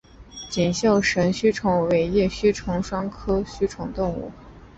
[0.49, 4.31] 锦绣神须虫为叶须虫科双须虫属的动物。